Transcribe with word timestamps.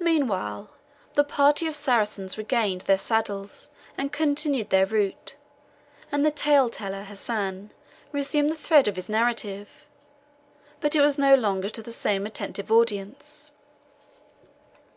Meanwhile, 0.00 0.68
the 1.14 1.22
party 1.22 1.68
of 1.68 1.76
Saracens 1.76 2.36
regained 2.36 2.80
their 2.80 2.98
saddles, 2.98 3.70
and 3.96 4.10
continued 4.10 4.70
their 4.70 4.84
route, 4.84 5.36
and 6.10 6.26
the 6.26 6.32
tale 6.32 6.68
teller, 6.68 7.04
Hassan, 7.04 7.70
resumed 8.10 8.50
the 8.50 8.56
thread 8.56 8.88
of 8.88 8.96
his 8.96 9.08
narrative; 9.08 9.86
but 10.80 10.96
it 10.96 11.00
was 11.00 11.18
no 11.18 11.36
longer 11.36 11.68
to 11.68 11.84
the 11.84 11.92
same 11.92 12.26
attentive 12.26 12.72
audience. 12.72 13.52